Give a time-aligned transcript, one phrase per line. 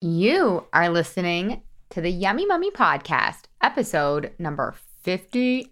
[0.00, 5.68] You are listening to the Yummy Mummy Podcast, episode number 58.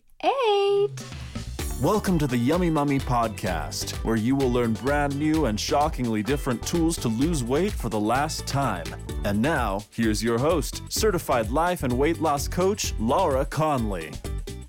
[1.80, 6.60] Welcome to the Yummy Mummy Podcast, where you will learn brand new and shockingly different
[6.66, 8.86] tools to lose weight for the last time.
[9.24, 14.10] And now, here's your host, certified life and weight loss coach, Laura Conley.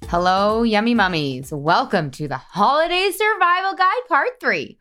[0.08, 1.52] Hello, Yummy Mummies.
[1.52, 4.78] Welcome to the Holiday Survival Guide Part 3.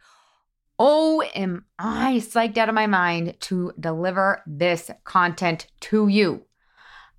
[0.78, 6.44] Oh, am I psyched out of my mind to deliver this content to you?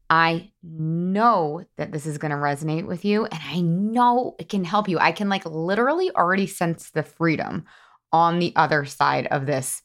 [0.10, 4.64] I know that this is going to resonate with you and I know it can
[4.64, 5.00] help you.
[5.00, 7.66] I can like literally already sense the freedom
[8.14, 9.82] on the other side of this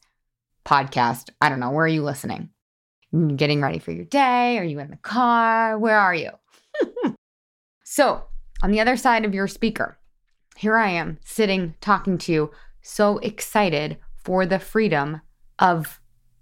[0.65, 1.29] podcast.
[1.41, 1.71] I don't know.
[1.71, 2.49] Where are you listening?
[3.35, 4.57] Getting ready for your day?
[4.57, 5.77] Are you in the car?
[5.77, 6.31] Where are you?
[7.83, 8.23] so,
[8.63, 9.97] on the other side of your speaker,
[10.55, 12.51] here I am sitting talking to you
[12.83, 15.21] so excited for the freedom
[15.57, 15.99] of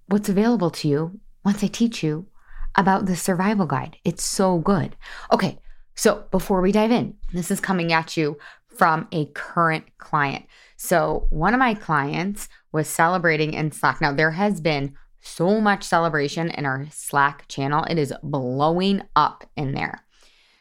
[0.08, 2.28] what's available to you once I teach you
[2.76, 3.98] about the survival guide.
[4.04, 4.96] It's so good.
[5.32, 5.60] Okay,
[5.96, 8.38] so before we dive in, this is coming at you
[8.76, 10.46] from a current client.
[10.78, 14.02] So, one of my clients was celebrating in Slack.
[14.02, 19.44] Now, there has been so much celebration in our Slack channel, it is blowing up
[19.56, 20.04] in there.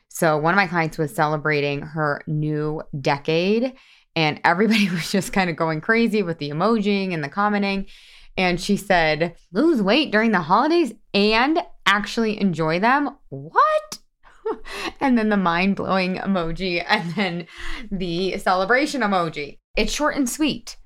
[0.08, 3.74] So, one of my clients was celebrating her new decade
[4.16, 7.86] and everybody was just kind of going crazy with the emojiing and the commenting.
[8.36, 13.16] And she said, lose weight during the holidays and actually enjoy them?
[13.28, 13.98] What?
[15.00, 17.46] and then the mind blowing emoji and then
[17.90, 19.58] the celebration emoji.
[19.76, 20.76] It's short and sweet.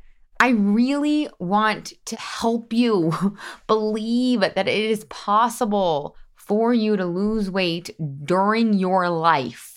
[0.41, 3.37] I really want to help you
[3.67, 7.91] believe that it is possible for you to lose weight
[8.25, 9.74] during your life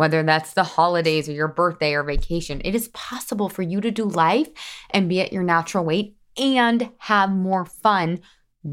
[0.00, 2.62] whether that's the holidays or your birthday or vacation.
[2.64, 4.48] It is possible for you to do life
[4.88, 8.20] and be at your natural weight and have more fun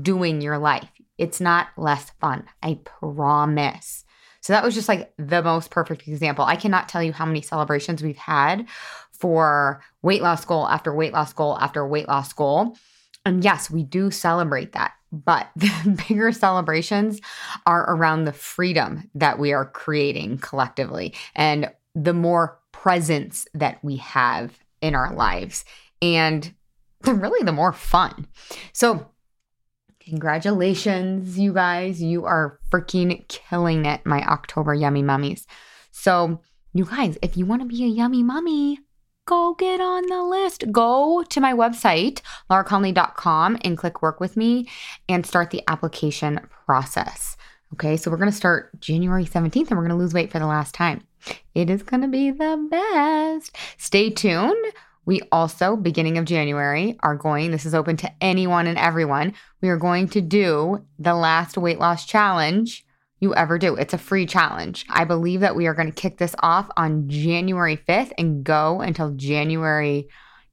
[0.02, 0.88] doing your life.
[1.18, 4.06] It's not less fun, I promise.
[4.40, 6.46] So that was just like the most perfect example.
[6.46, 8.66] I cannot tell you how many celebrations we've had
[9.12, 12.78] for weight loss goal after weight loss goal after weight loss goal.
[13.26, 14.94] And yes, we do celebrate that.
[15.12, 17.22] But the bigger celebrations
[17.66, 23.98] are around the freedom that we are creating collectively and the more presence that we
[23.98, 25.66] have in our lives.
[26.02, 26.54] And
[27.06, 28.28] really the more fun.
[28.74, 29.08] So,
[30.00, 32.02] congratulations, you guys.
[32.02, 35.48] You are freaking killing it, my October yummy mummies.
[35.92, 36.42] So,
[36.74, 38.80] you guys, if you want to be a yummy mummy,
[39.28, 40.72] go get on the list.
[40.72, 44.68] Go to my website, lauraconley.com, and click work with me
[45.08, 47.38] and start the application process.
[47.74, 50.40] Okay, so we're going to start January 17th and we're going to lose weight for
[50.40, 51.04] the last time.
[51.54, 53.56] It is going to be the best.
[53.78, 54.66] Stay tuned.
[55.06, 59.34] We also, beginning of January, are going, this is open to anyone and everyone.
[59.62, 62.86] We are going to do the last weight loss challenge
[63.20, 63.76] you ever do.
[63.76, 64.86] It's a free challenge.
[64.90, 68.82] I believe that we are going to kick this off on January 5th and go
[68.82, 70.08] until January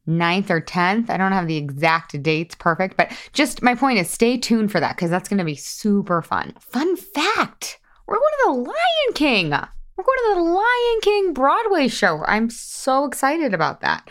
[0.09, 1.11] 9th or 10th.
[1.11, 4.81] I don't have the exact dates perfect, but just my point is stay tuned for
[4.81, 6.55] that because that's going to be super fun.
[6.61, 9.51] Fun fact we're going to the Lion King.
[9.51, 12.23] We're going to the Lion King Broadway show.
[12.27, 14.09] I'm so excited about that.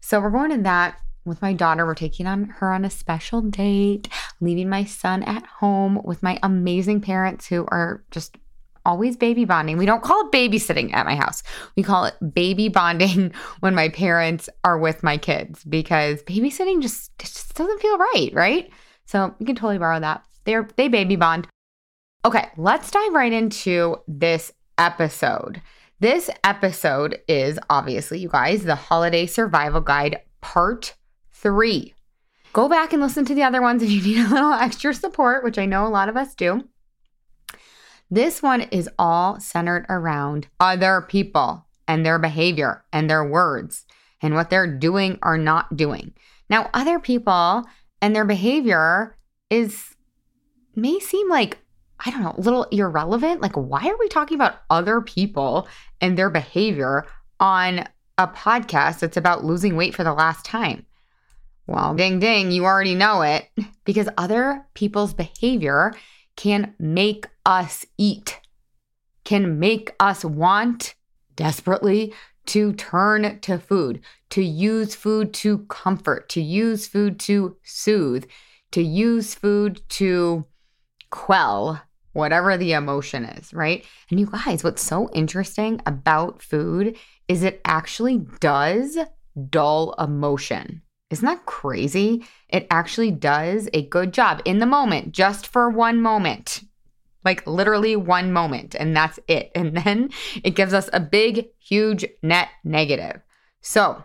[0.00, 1.86] So we're going to that with my daughter.
[1.86, 4.08] We're taking on her on a special date,
[4.40, 8.36] leaving my son at home with my amazing parents who are just
[8.86, 9.78] always baby bonding.
[9.78, 11.42] We don't call it babysitting at my house.
[11.76, 17.16] We call it baby bonding when my parents are with my kids because babysitting just,
[17.18, 18.70] just doesn't feel right, right?
[19.06, 20.24] So you can totally borrow that.
[20.44, 21.48] They're they baby bond.
[22.24, 25.60] Okay, let's dive right into this episode.
[26.00, 30.94] This episode is obviously, you guys, the Holiday Survival Guide Part
[31.44, 31.94] three.
[32.52, 35.44] Go back and listen to the other ones if you need a little extra support,
[35.44, 36.68] which I know a lot of us do.
[38.10, 43.84] This one is all centered around other people and their behavior and their words
[44.20, 46.14] and what they're doing or not doing.
[46.48, 47.64] Now, other people
[48.00, 49.16] and their behavior
[49.50, 49.94] is
[50.74, 51.58] may seem like
[52.04, 53.40] I don't know, a little irrelevant.
[53.40, 55.68] Like, why are we talking about other people
[56.00, 57.06] and their behavior
[57.40, 57.86] on
[58.18, 60.84] a podcast that's about losing weight for the last time?
[61.66, 63.48] Well, ding ding, you already know it
[63.84, 65.92] because other people's behavior
[66.36, 68.40] can make us eat,
[69.24, 70.94] can make us want
[71.36, 72.12] desperately
[72.46, 78.26] to turn to food, to use food to comfort, to use food to soothe,
[78.72, 80.44] to use food to
[81.10, 81.80] quell
[82.12, 83.84] whatever the emotion is, right?
[84.10, 86.96] And you guys, what's so interesting about food
[87.26, 88.98] is it actually does
[89.50, 90.82] dull emotion.
[91.14, 92.26] Isn't that crazy?
[92.48, 96.64] It actually does a good job in the moment, just for one moment.
[97.24, 99.52] Like literally one moment, and that's it.
[99.54, 100.10] And then
[100.42, 103.20] it gives us a big, huge net negative.
[103.60, 104.02] So,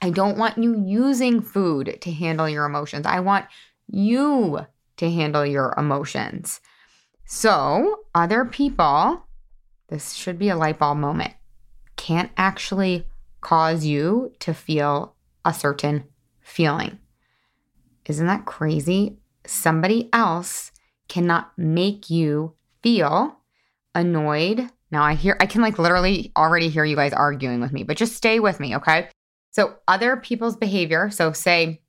[0.00, 3.04] I don't want you using food to handle your emotions.
[3.04, 3.44] I want
[3.86, 4.60] you
[4.96, 6.62] to handle your emotions.
[7.26, 9.26] So, other people,
[9.88, 11.34] this should be a light bulb moment,
[11.96, 13.06] can't actually
[13.42, 15.14] cause you to feel
[15.48, 16.04] a certain
[16.42, 16.98] feeling.
[18.04, 19.18] Isn't that crazy?
[19.46, 20.72] Somebody else
[21.08, 23.38] cannot make you feel
[23.94, 24.68] annoyed.
[24.90, 27.96] Now I hear I can like literally already hear you guys arguing with me, but
[27.96, 29.08] just stay with me, okay?
[29.50, 31.80] So other people's behavior, so say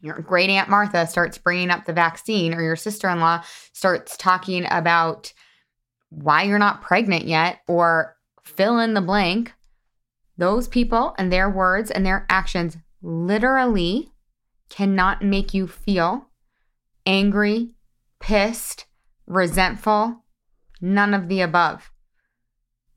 [0.00, 3.42] your great aunt Martha starts bringing up the vaccine or your sister-in-law
[3.72, 5.32] starts talking about
[6.10, 9.52] why you're not pregnant yet or fill in the blank.
[10.36, 14.12] Those people and their words and their actions literally
[14.68, 16.28] cannot make you feel
[17.06, 17.70] angry,
[18.20, 18.86] pissed,
[19.26, 20.24] resentful,
[20.80, 21.90] none of the above.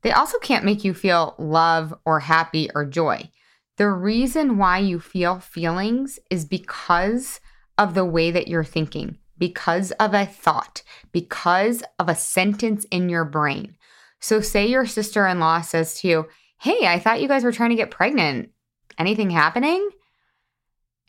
[0.02, 3.30] They also can't make you feel love or happy or joy.
[3.76, 7.40] The reason why you feel feelings is because
[7.78, 13.08] of the way that you're thinking, because of a thought, because of a sentence in
[13.08, 13.76] your brain.
[14.20, 16.28] So, say your sister in law says to you,
[16.60, 18.50] Hey, I thought you guys were trying to get pregnant.
[18.98, 19.88] Anything happening?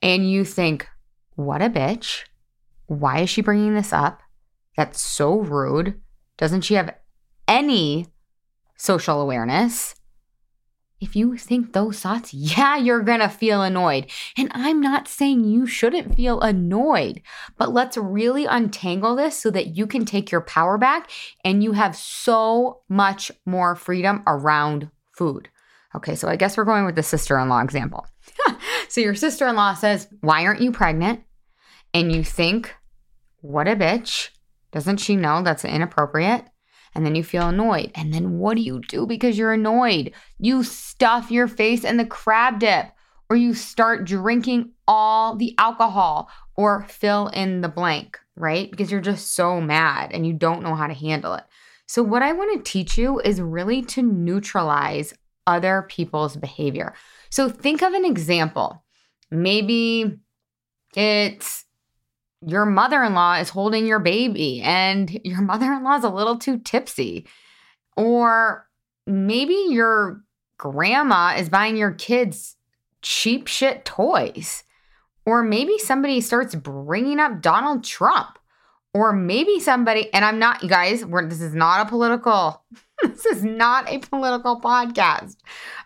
[0.01, 0.87] And you think,
[1.35, 2.23] What a bitch.
[2.87, 4.21] Why is she bringing this up?
[4.75, 5.99] That's so rude.
[6.37, 6.95] Doesn't she have
[7.47, 8.07] any
[8.75, 9.95] social awareness?
[10.99, 14.09] If you think those thoughts, yeah, you're gonna feel annoyed.
[14.37, 17.21] And I'm not saying you shouldn't feel annoyed,
[17.57, 21.11] but let's really untangle this so that you can take your power back
[21.43, 25.49] and you have so much more freedom around food.
[25.95, 28.07] Okay, so I guess we're going with the sister in law example.
[28.89, 31.21] so your sister in law says, Why aren't you pregnant?
[31.93, 32.73] And you think,
[33.41, 34.29] What a bitch.
[34.71, 36.45] Doesn't she know that's inappropriate?
[36.95, 37.91] And then you feel annoyed.
[37.95, 40.13] And then what do you do because you're annoyed?
[40.39, 42.87] You stuff your face in the crab dip,
[43.29, 48.69] or you start drinking all the alcohol, or fill in the blank, right?
[48.69, 51.43] Because you're just so mad and you don't know how to handle it.
[51.87, 55.13] So, what I want to teach you is really to neutralize
[55.47, 56.93] other people's behavior.
[57.29, 58.83] So think of an example.
[59.31, 60.19] Maybe
[60.95, 61.65] it's
[62.45, 66.09] your mother in law is holding your baby and your mother in law is a
[66.09, 67.27] little too tipsy.
[67.95, 68.67] Or
[69.05, 70.23] maybe your
[70.57, 72.55] grandma is buying your kids
[73.01, 74.63] cheap shit toys.
[75.25, 78.39] Or maybe somebody starts bringing up Donald Trump.
[78.93, 82.63] Or maybe somebody, and I'm not, you guys, this is not a political
[83.03, 85.35] this is not a political podcast.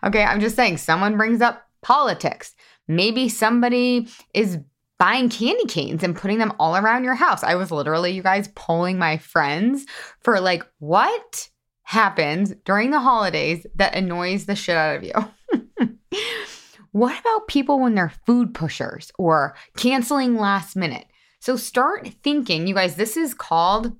[0.04, 2.54] Okay, I'm just saying someone brings up politics.
[2.86, 4.58] Maybe somebody is
[4.98, 7.42] buying candy canes and putting them all around your house.
[7.42, 9.86] I was literally, you guys, polling my friends
[10.20, 11.48] for like, what
[11.82, 15.98] happens during the holidays that annoys the shit out of you?
[16.92, 21.06] what about people when they're food pushers or canceling last minute?
[21.40, 23.96] So start thinking, you guys, this is called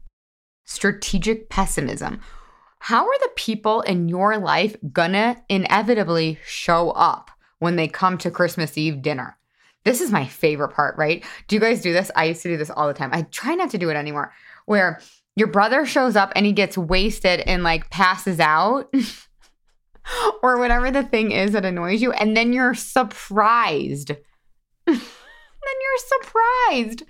[0.64, 2.20] strategic pessimism
[2.81, 8.31] how are the people in your life gonna inevitably show up when they come to
[8.31, 9.37] Christmas Eve dinner?
[9.85, 11.25] This is my favorite part, right?
[11.46, 12.11] Do you guys do this?
[12.14, 13.11] I used to do this all the time.
[13.12, 14.32] I try not to do it anymore,
[14.67, 15.00] where
[15.37, 18.92] your brother shows up and he gets wasted and like passes out.
[20.42, 24.12] or whatever the thing is that annoys you, and then you're surprised.
[25.68, 27.02] then you're surprised.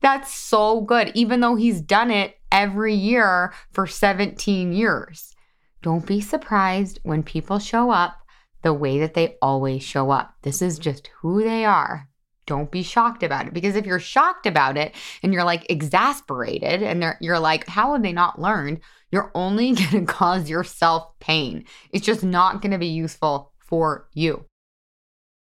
[0.00, 5.34] That's so good, even though he's done it every year for 17 years.
[5.82, 8.18] Don't be surprised when people show up
[8.62, 10.34] the way that they always show up.
[10.42, 12.08] This is just who they are.
[12.46, 16.82] Don't be shocked about it because if you're shocked about it and you're like exasperated
[16.82, 18.80] and you're like, how have they not learned?
[19.10, 21.64] You're only going to cause yourself pain.
[21.90, 24.44] It's just not going to be useful for you.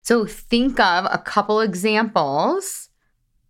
[0.05, 2.91] So think of a couple examples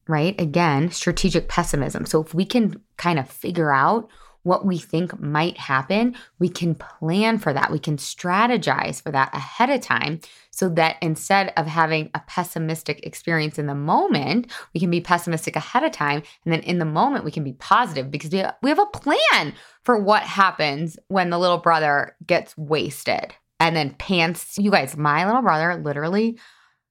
[0.09, 0.39] right?
[0.41, 2.07] Again, strategic pessimism.
[2.07, 4.09] So if we can kind of figure out
[4.43, 7.73] what we think might happen, we can plan for that.
[7.73, 10.21] We can strategize for that ahead of time
[10.51, 15.57] so that instead of having a pessimistic experience in the moment, we can be pessimistic
[15.57, 16.23] ahead of time.
[16.45, 19.99] And then in the moment, we can be positive because we have, a plan for
[19.99, 24.59] what happens when the little brother gets wasted and then pants.
[24.59, 26.39] You guys, my little brother literally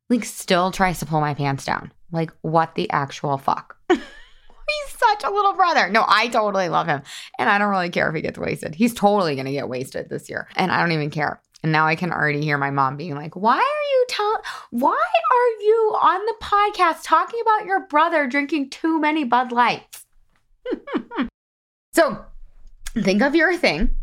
[0.09, 1.91] like still tries to pull my pants down.
[2.11, 3.77] Like, what the actual fuck?
[3.89, 5.89] He's such a little brother.
[5.89, 7.01] No, I totally love him.
[7.37, 8.75] And I don't really care if he gets wasted.
[8.75, 10.47] He's totally going to get wasted this year.
[10.55, 11.41] And I don't even care.
[11.63, 14.41] And now I can already hear my mom being like, "Why are you telling
[14.71, 20.05] Why are you on the podcast talking about your brother drinking too many Bud Lights?
[21.93, 22.25] so
[22.95, 23.95] think of your thing.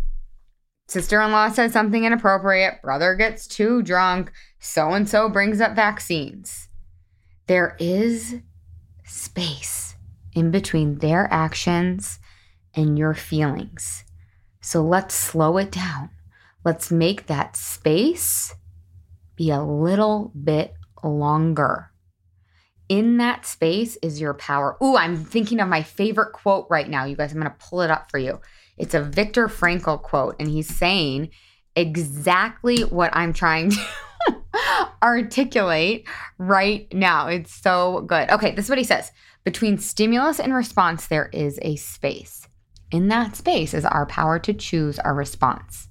[0.90, 5.76] Sister in law says something inappropriate, brother gets too drunk, so and so brings up
[5.76, 6.66] vaccines.
[7.46, 8.40] There is
[9.04, 9.94] space
[10.32, 12.18] in between their actions
[12.74, 14.02] and your feelings.
[14.62, 16.10] So let's slow it down.
[16.64, 18.56] Let's make that space
[19.36, 21.92] be a little bit longer.
[22.88, 24.76] In that space is your power.
[24.82, 27.04] Ooh, I'm thinking of my favorite quote right now.
[27.04, 28.40] You guys, I'm going to pull it up for you.
[28.80, 31.30] It's a Viktor Frankl quote, and he's saying
[31.76, 33.80] exactly what I'm trying to
[35.02, 36.08] articulate
[36.38, 37.26] right now.
[37.26, 38.30] It's so good.
[38.30, 39.12] Okay, this is what he says
[39.44, 42.48] Between stimulus and response, there is a space.
[42.90, 45.88] In that space is our power to choose our response.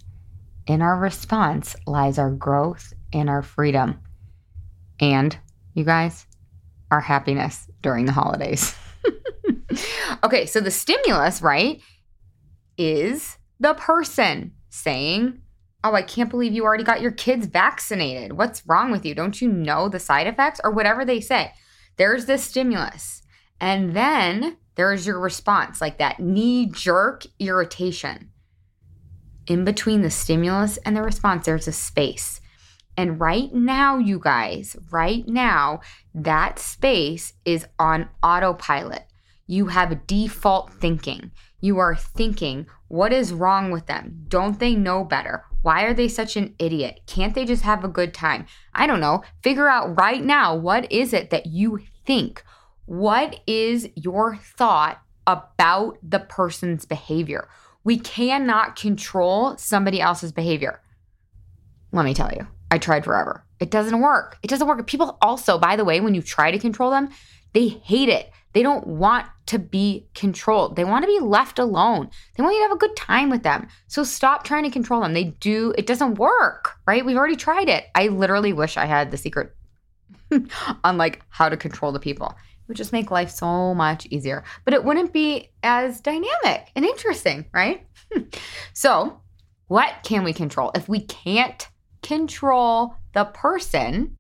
[0.65, 3.99] In our response lies our growth and our freedom.
[4.99, 5.37] And,
[5.75, 6.25] you guys,
[6.89, 8.75] our happiness during the holidays.
[10.23, 11.81] okay, so the stimulus, right,
[12.79, 15.41] is the person saying,
[15.83, 18.33] Oh, I can't believe you already got your kids vaccinated.
[18.33, 19.15] What's wrong with you?
[19.15, 21.53] Don't you know the side effects or whatever they say?
[21.95, 23.21] There's this stimulus.
[23.61, 28.31] And then there's your response, like that knee jerk irritation.
[29.47, 32.41] In between the stimulus and the response, there's a space.
[32.97, 35.79] And right now, you guys, right now,
[36.13, 39.05] that space is on autopilot.
[39.47, 41.31] You have default thinking.
[41.61, 44.25] You are thinking, what is wrong with them?
[44.27, 45.45] Don't they know better?
[45.61, 47.01] Why are they such an idiot?
[47.05, 48.45] Can't they just have a good time?
[48.73, 49.23] I don't know.
[49.43, 52.43] Figure out right now what is it that you think?
[52.85, 57.49] What is your thought about the person's behavior?
[57.83, 60.81] We cannot control somebody else's behavior.
[61.91, 63.43] Let me tell you, I tried forever.
[63.59, 64.37] It doesn't work.
[64.41, 64.85] It doesn't work.
[64.87, 67.09] People also, by the way, when you try to control them,
[67.53, 68.31] they hate it.
[68.53, 70.75] They don't want to be controlled.
[70.75, 72.09] They want to be left alone.
[72.35, 73.67] They want you to have a good time with them.
[73.87, 75.13] So stop trying to control them.
[75.13, 77.05] They do, it doesn't work, right?
[77.05, 77.85] We've already tried it.
[77.95, 79.55] I literally wish I had the secret
[80.83, 82.27] on like how to control the people.
[82.27, 86.85] It would just make life so much easier, but it wouldn't be as dynamic and
[86.85, 87.85] interesting, right?
[88.73, 89.21] so,
[89.67, 90.71] what can we control?
[90.73, 91.67] If we can't
[92.01, 94.15] control the person,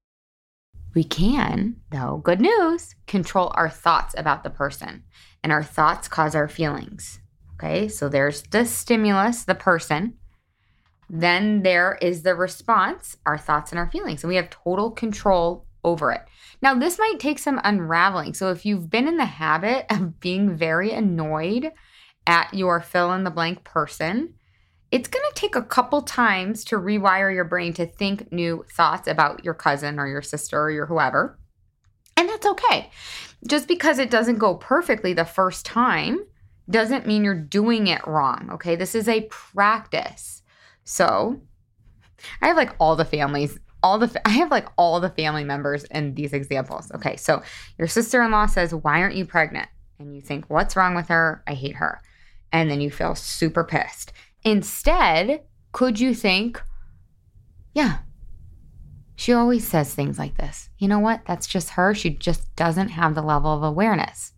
[0.95, 5.03] we can, though, good news, control our thoughts about the person.
[5.43, 7.19] And our thoughts cause our feelings.
[7.55, 10.15] Okay, so there's the stimulus, the person.
[11.09, 14.23] Then there is the response, our thoughts and our feelings.
[14.23, 16.21] And we have total control over it.
[16.61, 18.33] Now, this might take some unraveling.
[18.33, 21.71] So, if you've been in the habit of being very annoyed
[22.27, 24.35] at your fill in the blank person,
[24.91, 29.07] it's going to take a couple times to rewire your brain to think new thoughts
[29.07, 31.37] about your cousin or your sister or your whoever.
[32.17, 32.89] And that's okay.
[33.47, 36.19] Just because it doesn't go perfectly the first time
[36.69, 38.49] doesn't mean you're doing it wrong.
[38.53, 38.75] Okay.
[38.75, 40.41] This is a practice.
[40.83, 41.39] So
[42.41, 45.83] I have like all the families, all the, I have like all the family members
[45.85, 46.91] in these examples.
[46.95, 47.15] Okay.
[47.15, 47.43] So
[47.77, 49.69] your sister in law says, Why aren't you pregnant?
[49.99, 51.43] And you think, What's wrong with her?
[51.47, 52.01] I hate her.
[52.51, 54.11] And then you feel super pissed.
[54.43, 56.61] Instead, could you think,
[57.73, 57.99] yeah,
[59.15, 60.69] she always says things like this.
[60.77, 61.21] You know what?
[61.25, 61.93] That's just her.
[61.93, 64.31] She just doesn't have the level of awareness.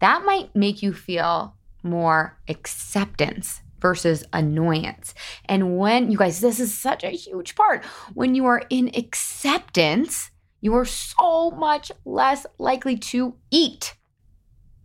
[0.00, 1.54] That might make you feel
[1.84, 5.14] more acceptance versus annoyance.
[5.44, 7.84] And when you guys, this is such a huge part.
[8.14, 13.94] When you are in acceptance, you are so much less likely to eat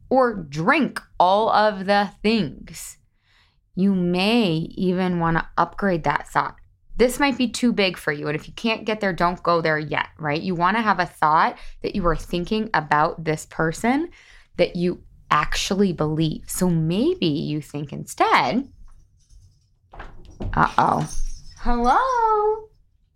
[0.09, 2.99] or drink all of the things.
[3.75, 6.55] You may even want to upgrade that thought.
[6.95, 8.27] This might be too big for you.
[8.27, 10.41] And if you can't get there, don't go there yet, right?
[10.41, 14.09] You want to have a thought that you are thinking about this person
[14.57, 15.01] that you
[15.31, 16.43] actually believe.
[16.47, 18.67] So maybe you think instead,
[20.53, 21.09] uh oh.
[21.57, 22.67] Hello?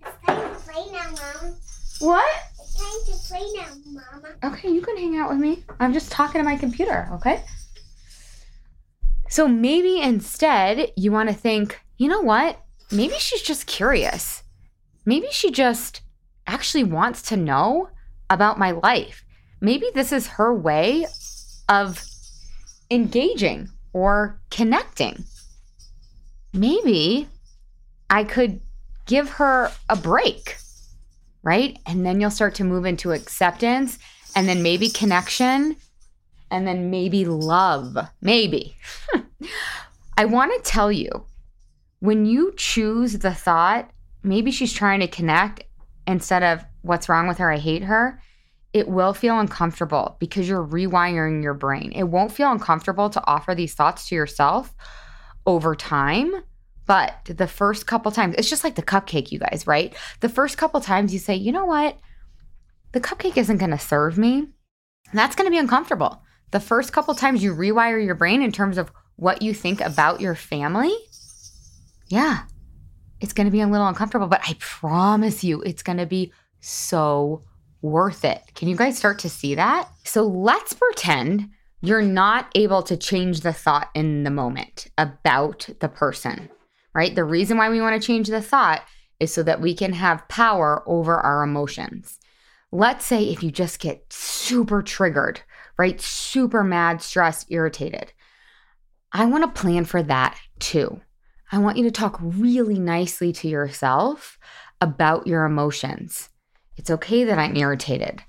[0.01, 1.55] It's time to play now, Mom.
[1.99, 2.37] What?
[2.59, 4.35] It's time to play now, Mama.
[4.43, 5.63] Okay, you can hang out with me.
[5.79, 7.43] I'm just talking to my computer, okay?
[9.29, 12.59] So maybe instead you want to think, you know what?
[12.91, 14.43] Maybe she's just curious.
[15.05, 16.01] Maybe she just
[16.45, 17.89] actually wants to know
[18.29, 19.25] about my life.
[19.61, 21.05] Maybe this is her way
[21.67, 22.03] of
[22.89, 25.25] engaging or connecting.
[26.53, 27.27] Maybe
[28.09, 28.61] I could
[29.05, 30.57] give her a break,
[31.43, 31.77] right?
[31.85, 33.99] And then you'll start to move into acceptance
[34.35, 35.75] and then maybe connection
[36.49, 37.97] and then maybe love.
[38.21, 38.75] Maybe.
[40.17, 41.09] I want to tell you
[41.99, 43.91] when you choose the thought,
[44.23, 45.63] maybe she's trying to connect
[46.07, 47.51] instead of what's wrong with her?
[47.51, 48.21] I hate her.
[48.73, 51.91] It will feel uncomfortable because you're rewiring your brain.
[51.93, 54.73] It won't feel uncomfortable to offer these thoughts to yourself
[55.45, 56.33] over time.
[56.87, 59.95] But the first couple times, it's just like the cupcake, you guys, right?
[60.21, 61.97] The first couple times you say, you know what?
[62.93, 64.47] The cupcake isn't going to serve me.
[65.13, 66.21] That's going to be uncomfortable.
[66.51, 70.21] The first couple times you rewire your brain in terms of what you think about
[70.21, 70.95] your family,
[72.07, 72.43] yeah,
[73.19, 76.31] it's going to be a little uncomfortable, but I promise you, it's going to be
[76.61, 77.43] so
[77.81, 78.41] worth it.
[78.55, 79.89] Can you guys start to see that?
[80.03, 81.49] So let's pretend
[81.81, 86.49] you're not able to change the thought in the moment about the person,
[86.93, 87.13] right?
[87.13, 88.83] The reason why we want to change the thought
[89.19, 92.19] is so that we can have power over our emotions.
[92.71, 95.41] Let's say if you just get super triggered,
[95.77, 95.99] right?
[96.01, 98.11] Super mad, stressed, irritated.
[99.13, 101.01] I want to plan for that too.
[101.51, 104.37] I want you to talk really nicely to yourself
[104.81, 106.29] about your emotions.
[106.75, 108.21] It's okay that I'm irritated.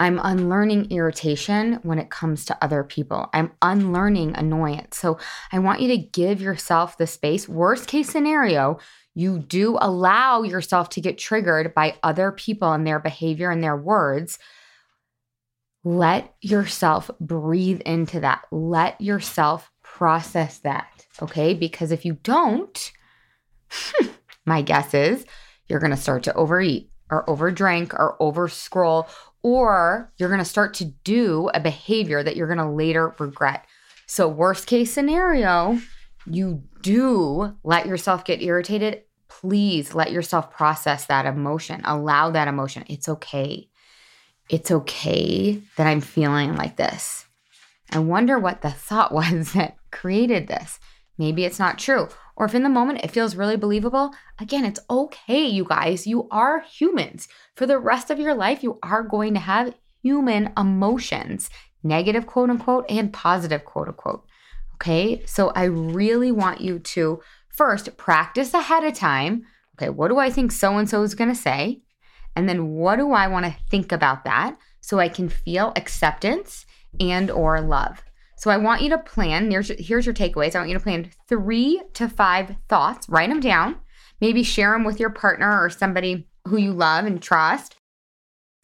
[0.00, 3.28] I'm unlearning irritation when it comes to other people.
[3.32, 4.96] I'm unlearning annoyance.
[4.96, 5.18] So
[5.50, 7.48] I want you to give yourself the space.
[7.48, 8.78] Worst case scenario,
[9.14, 13.76] you do allow yourself to get triggered by other people and their behavior and their
[13.76, 14.38] words.
[15.82, 18.42] Let yourself breathe into that.
[18.52, 21.06] Let yourself process that.
[21.20, 21.54] Okay.
[21.54, 22.92] Because if you don't,
[24.46, 25.26] my guess is
[25.66, 29.08] you're going to start to overeat or overdrink or over scroll,
[29.42, 33.64] or you're going to start to do a behavior that you're going to later regret.
[34.06, 35.80] So, worst case scenario,
[36.26, 39.02] you do let yourself get irritated.
[39.28, 41.80] Please let yourself process that emotion.
[41.84, 42.84] Allow that emotion.
[42.88, 43.68] It's okay.
[44.48, 47.26] It's okay that I'm feeling like this.
[47.90, 50.78] I wonder what the thought was that created this.
[51.18, 52.08] Maybe it's not true.
[52.36, 56.06] Or if in the moment it feels really believable, again, it's okay, you guys.
[56.06, 57.26] You are humans.
[57.56, 61.50] For the rest of your life, you are going to have human emotions,
[61.82, 64.24] negative quote unquote, and positive quote unquote.
[64.74, 65.24] Okay.
[65.26, 69.44] So I really want you to first practice ahead of time.
[69.76, 69.90] Okay.
[69.90, 71.82] What do I think so and so is going to say?
[72.36, 76.64] And then what do I want to think about that so I can feel acceptance
[77.00, 78.04] and or love?
[78.38, 79.50] So I want you to plan.
[79.50, 80.54] Here's, here's your takeaways.
[80.54, 83.08] I want you to plan three to five thoughts.
[83.08, 83.76] Write them down.
[84.20, 87.74] Maybe share them with your partner or somebody who you love and trust.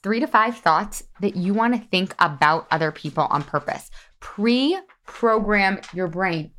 [0.02, 3.90] Three to five thoughts that you want to think about other people on purpose.
[4.20, 6.52] Pre program your brain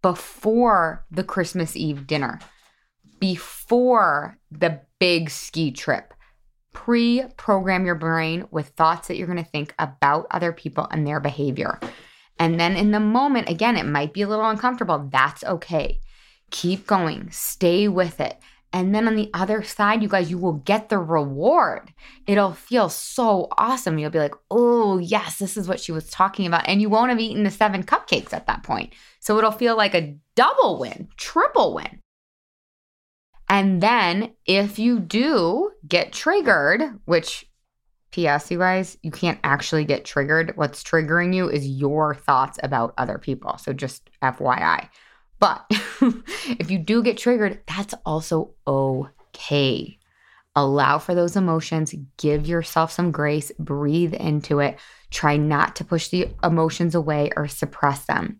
[0.00, 2.38] before the Christmas Eve dinner,
[3.20, 6.14] before the big ski trip.
[6.72, 11.06] Pre program your brain with thoughts that you're going to think about other people and
[11.06, 11.78] their behavior.
[12.38, 15.08] And then in the moment, again, it might be a little uncomfortable.
[15.10, 16.00] That's okay.
[16.50, 18.38] Keep going, stay with it.
[18.72, 21.92] And then on the other side, you guys, you will get the reward.
[22.26, 23.98] It'll feel so awesome.
[23.98, 26.68] You'll be like, oh, yes, this is what she was talking about.
[26.68, 28.92] And you won't have eaten the seven cupcakes at that point.
[29.20, 32.00] So it'll feel like a double win, triple win.
[33.48, 37.46] And then if you do get triggered, which
[38.14, 38.48] P.S.
[38.48, 40.52] You guys, you can't actually get triggered.
[40.54, 43.58] What's triggering you is your thoughts about other people.
[43.58, 44.88] So just FYI.
[45.40, 45.66] But
[46.48, 49.98] if you do get triggered, that's also okay.
[50.54, 54.78] Allow for those emotions, give yourself some grace, breathe into it.
[55.10, 58.38] Try not to push the emotions away or suppress them.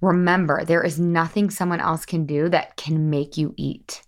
[0.00, 4.00] Remember, there is nothing someone else can do that can make you eat.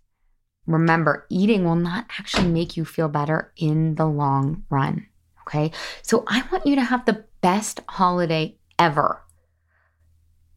[0.67, 5.07] Remember, eating will not actually make you feel better in the long run.
[5.47, 5.71] Okay.
[6.03, 9.23] So I want you to have the best holiday ever.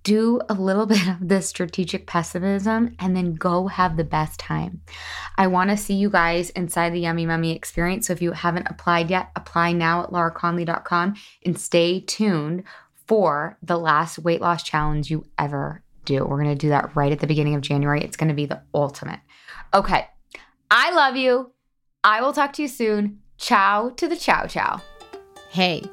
[0.02, 4.82] Do a little bit of this strategic pessimism and then go have the best time.
[5.38, 8.08] I want to see you guys inside the Yummy Mummy experience.
[8.08, 12.63] So if you haven't applied yet, apply now at lauraconley.com and stay tuned
[13.06, 16.26] for the last weight loss challenge you ever do.
[16.26, 18.02] We're going to do that right at the beginning of January.
[18.04, 19.19] It's going to be the ultimate.
[19.73, 20.08] Okay.
[20.71, 21.51] I love you.
[22.03, 23.19] I will talk to you soon.
[23.38, 24.82] Ciao to the chow chow.
[25.49, 25.84] Hey,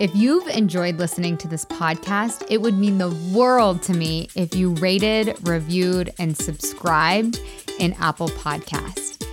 [0.00, 4.54] if you've enjoyed listening to this podcast, it would mean the world to me if
[4.54, 7.40] you rated, reviewed, and subscribed
[7.78, 9.24] in Apple Podcast.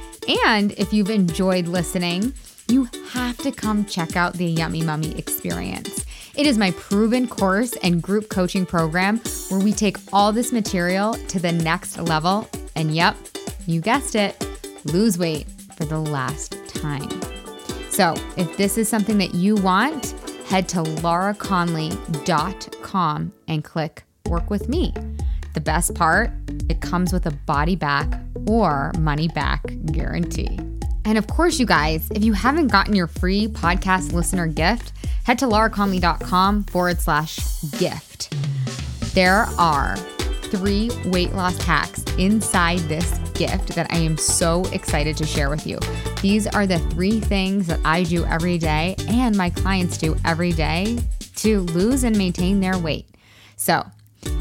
[0.46, 2.34] And if you've enjoyed listening,
[2.68, 6.06] you have to come check out the Yummy Mummy experience.
[6.36, 11.14] It is my proven course and group coaching program where we take all this material
[11.14, 12.48] to the next level.
[12.76, 13.18] And yep,
[13.70, 14.36] you guessed it,
[14.86, 17.08] lose weight for the last time.
[17.90, 20.16] So, if this is something that you want,
[20.48, 24.92] head to lauraconley.com and click work with me.
[25.54, 26.32] The best part,
[26.70, 28.08] it comes with a body back
[28.48, 30.58] or money back guarantee.
[31.06, 34.94] And of course, you guys, if you haven't gotten your free podcast listener gift,
[35.26, 37.40] head to lauraconley.com forward slash
[37.78, 38.32] gift.
[39.14, 39.98] There are
[40.44, 45.66] three weight loss hacks inside this gift that I am so excited to share with
[45.66, 45.80] you.
[46.22, 50.52] These are the three things that I do every day and my clients do every
[50.52, 51.00] day
[51.38, 53.08] to lose and maintain their weight.
[53.56, 53.86] So,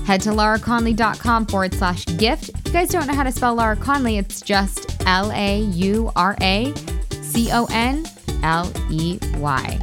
[0.05, 2.51] head to lauraconley.com forward slash gift.
[2.51, 6.11] If you guys don't know how to spell Laura Conley, it's just L A U
[6.17, 6.75] R A
[7.23, 8.05] C O N
[8.43, 9.79] L E Y.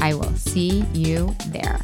[0.00, 1.80] I will see you there.